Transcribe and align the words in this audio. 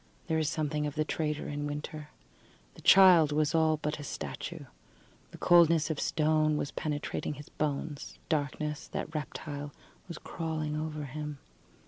There 0.25 0.39
is 0.39 0.49
something 0.49 0.87
of 0.87 0.95
the 0.95 1.05
traitor 1.05 1.47
in 1.47 1.67
winter. 1.67 2.09
The 2.73 2.81
child 2.81 3.31
was 3.31 3.53
all 3.53 3.77
but 3.77 3.99
a 3.99 4.03
statue. 4.03 4.65
The 5.29 5.37
coldness 5.37 5.91
of 5.91 5.99
stone 5.99 6.57
was 6.57 6.71
penetrating 6.71 7.35
his 7.35 7.49
bones; 7.49 8.17
darkness, 8.27 8.87
that 8.87 9.13
reptile, 9.13 9.71
was 10.07 10.17
crawling 10.17 10.75
over 10.75 11.03
him. 11.05 11.37